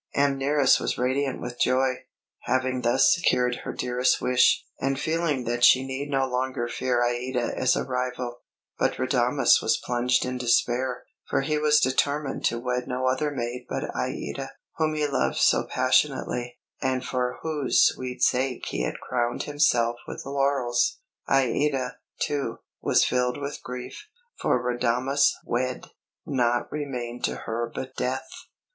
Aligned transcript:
Amneris 0.15 0.79
was 0.79 0.97
radiant 0.97 1.39
with 1.41 1.59
joy, 1.59 2.05
having 2.45 2.81
thus 2.81 3.13
secured 3.13 3.57
her 3.57 3.71
dearest 3.71 4.19
wish, 4.19 4.65
and 4.79 4.99
feeling 4.99 5.43
that 5.43 5.63
she 5.63 5.85
need 5.85 6.09
no 6.09 6.25
longer 6.27 6.67
fear 6.67 7.03
Aïda 7.03 7.53
as 7.55 7.75
a 7.75 7.83
rival; 7.83 8.41
but 8.79 8.95
Radames 8.95 9.61
was 9.61 9.79
plunged 9.85 10.25
in 10.25 10.39
despair, 10.39 11.03
for 11.29 11.41
he 11.41 11.59
was 11.59 11.79
determined 11.79 12.43
to 12.45 12.57
wed 12.57 12.87
no 12.87 13.05
other 13.05 13.29
maid 13.29 13.67
but 13.69 13.83
Aïda, 13.93 14.49
whom 14.77 14.95
he 14.95 15.05
loved 15.05 15.37
so 15.37 15.65
passionately, 15.69 16.57
and 16.81 17.05
for 17.05 17.37
whose 17.43 17.83
sweet 17.85 18.23
sake 18.23 18.65
he 18.69 18.81
had 18.81 18.99
crowned 18.99 19.43
himself 19.43 19.97
with 20.07 20.25
laurels. 20.25 20.97
Aïda, 21.29 21.97
too, 22.19 22.57
was 22.81 23.05
filled 23.05 23.37
with 23.37 23.61
grief, 23.61 24.07
for 24.35 24.59
Radames 24.63 25.33
wed, 25.45 25.91
naught 26.25 26.71
remained 26.71 27.23
to 27.25 27.35
her 27.45 27.71
but 27.71 27.95
death. 27.95 28.27